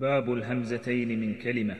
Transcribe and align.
باب 0.00 0.32
الهمزتين 0.32 1.20
من 1.20 1.34
كلمة. 1.34 1.76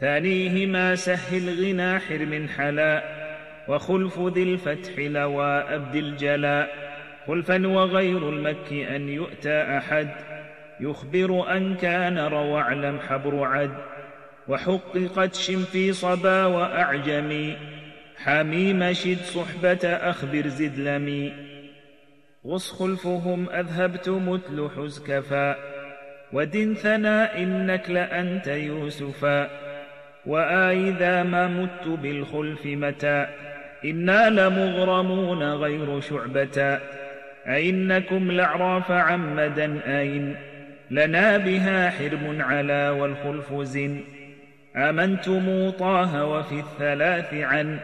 ثانيهما 0.00 0.94
سهل 0.94 1.64
غنى 1.64 1.98
حرم 1.98 2.48
حلا 2.48 3.04
وخلف 3.68 4.18
ذي 4.18 4.42
الفتح 4.42 4.98
لوى 4.98 5.46
أبد 5.46 5.94
الجلاء. 5.94 6.94
خلفا 7.26 7.66
وغير 7.66 8.28
المك 8.28 8.72
أن 8.72 9.08
يؤتى 9.08 9.62
أحد 9.62 10.08
يخبر 10.80 11.56
أن 11.56 11.74
كان 11.74 12.18
روى 12.18 12.60
أعلم 12.60 12.98
حبر 12.98 13.44
عد. 13.44 13.74
وحققت 14.48 15.34
شم 15.34 15.64
في 15.64 15.92
صبا 15.92 16.44
وأعجمي 16.44 17.56
حميم 18.16 18.92
شد 18.92 19.18
صحبة 19.18 19.88
أخبر 19.88 20.48
زد 20.48 20.78
لمي. 20.78 21.32
غص 22.46 22.72
خلفهم 22.72 23.50
أذهبت 23.50 24.08
متل 24.08 24.70
حزكفا. 24.76 25.73
ودن 26.34 26.74
ثنا 26.74 27.38
إنك 27.38 27.90
لأنت 27.90 28.46
يوسفا. 28.46 29.50
وآيذا 30.26 31.22
ما 31.22 31.48
مت 31.48 31.88
بالخلف 31.88 32.66
متى. 32.66 33.26
إنا 33.84 34.30
لمغرمون 34.30 35.42
غير 35.52 36.00
شعبة. 36.00 36.78
أئنكم 37.46 38.32
لعراف 38.32 38.90
عمدا 38.90 39.98
أين. 39.98 40.36
لنا 40.90 41.38
بها 41.38 41.90
حرم 41.90 42.42
على 42.42 42.88
والخلف 42.88 43.52
زن. 43.54 44.00
آمنتم 44.76 45.70
طه 45.70 46.24
وفي 46.24 46.60
الثلاث 46.60 47.34
عن. 47.34 47.78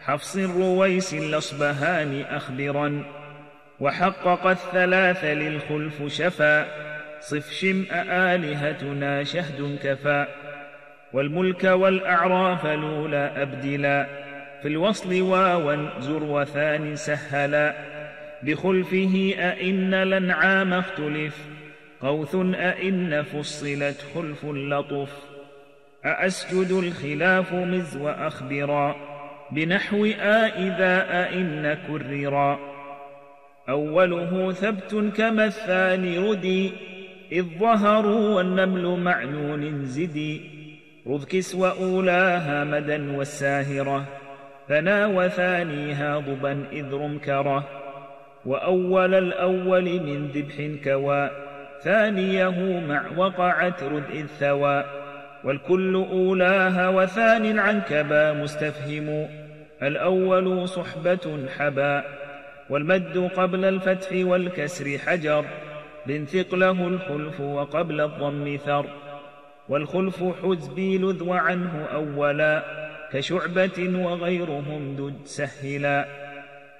حفص 0.00 0.36
رويس 0.36 1.14
الأصبهان 1.14 2.24
أخبرا. 2.30 3.02
وحقق 3.80 4.46
الثلاث 4.46 5.24
للخلف 5.24 6.06
شفا. 6.06 6.93
صف 7.24 7.52
شمء 7.52 7.86
آلهتنا 8.10 9.24
شهد 9.24 9.78
كفى. 9.82 10.26
والملك 11.12 11.64
والأعراف 11.64 12.66
لولا 12.66 13.42
أبدلا. 13.42 14.06
في 14.62 14.68
الوصل 14.68 15.20
واوا 15.22 16.00
زر 16.00 16.22
وثان 16.22 16.96
سهلا. 16.96 17.74
بخلفه 18.42 19.34
أئن 19.38 19.94
الأنعام 19.94 20.74
اختلف. 20.74 21.38
قوث 22.00 22.36
أئن 22.54 23.22
فصلت 23.22 24.04
خلف 24.14 24.44
لطف. 24.44 25.08
أأسجد 26.04 26.70
الخلاف 26.72 27.52
مز 27.52 27.96
وأخبرا 27.96 28.96
بنحو 29.50 30.06
آ 30.06 30.46
إذا 30.46 31.22
أئن 31.24 31.78
كررا. 31.88 32.58
أوله 33.68 34.52
ثبت 34.52 35.12
كما 35.16 35.44
الثاني 35.44 36.18
ردي. 36.18 36.93
إذ 37.34 37.44
ظهروا 37.58 38.36
والنمل 38.36 39.00
معلول 39.00 39.84
زدي 39.84 40.40
رذ 41.06 41.24
كسوى 41.24 41.70
أولاها 41.70 42.64
مدى 42.64 43.16
والساهرة 43.16 44.04
ثنا 44.68 45.06
وثانيها 45.06 46.18
ضبا 46.18 46.64
إذ 46.72 46.94
رمكرة 46.94 47.68
وأول 48.46 49.14
الأول 49.14 49.84
من 49.84 50.28
ذبح 50.28 50.84
كوى 50.84 51.30
ثانية 51.82 52.80
مع 52.88 53.02
وقعت 53.16 53.82
رد 53.82 54.10
إذ 54.10 54.26
ثوى 54.26 54.84
والكل 55.44 55.94
أولاها 55.94 56.88
وثاني 56.88 57.50
العنكبا 57.50 58.32
مستفهم 58.32 59.28
الأول 59.82 60.68
صحبة 60.68 61.46
حبا 61.58 62.04
والمد 62.70 63.30
قبل 63.36 63.64
الفتح 63.64 64.08
والكسر 64.12 64.98
حجر. 64.98 65.44
لانثقله 66.06 66.88
الخلف 66.88 67.40
وقبل 67.40 68.00
الضم 68.00 68.56
ثر. 68.64 68.86
والخلف 69.68 70.24
حزبي 70.42 70.98
لذ 70.98 71.30
عنه 71.30 71.86
أولا 71.94 72.64
كشعبة 73.12 74.04
وغيرهم 74.04 74.96
دد 74.96 75.26
سهلا. 75.26 76.06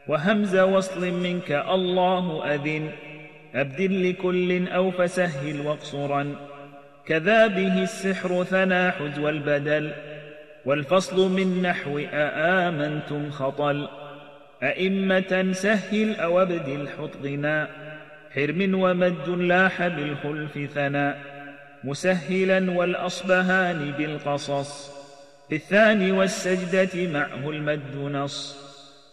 وهمز 0.08 0.56
وصل 0.56 1.10
منك 1.10 1.52
الله 1.52 2.54
أذن 2.54 2.90
أبدل 3.54 4.10
لكل 4.10 4.68
أو 4.68 4.90
فسهل 4.90 5.60
واقصرا. 5.66 6.34
كذا 7.06 7.46
به 7.46 7.82
السحر 7.82 8.44
ثنا 8.44 8.90
حجو 8.90 9.28
البدل 9.28 9.92
والفصل 10.64 11.30
من 11.30 11.62
نحو 11.62 11.98
أآمنتم 12.12 13.30
خطل. 13.30 13.88
أئمة 14.62 15.52
سهل 15.52 16.16
أو 16.16 16.42
ابدل 16.42 16.88
حط 16.88 17.10
غنا 17.24 17.68
حرم 18.34 18.74
ومد 18.74 19.28
لاح 19.28 19.86
بالخلف 19.86 20.58
ثنا 20.74 21.16
مسهلا 21.84 22.70
والأصبهان 22.70 23.92
بالقصص. 23.98 24.94
في 25.48 25.56
الثاني 25.56 26.12
والسجدة 26.12 27.12
معه 27.12 27.50
المد 27.50 27.96
نص 27.96 28.56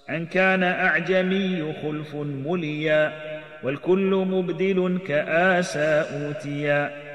أن 0.10 0.26
كان 0.26 0.64
أعجمي 0.64 1.74
خلف 1.84 2.16
مليا 2.16 3.14
والكل 3.64 4.26
مبدل 4.28 5.00
كآسى 5.08 6.06
أوتيا 6.14 7.11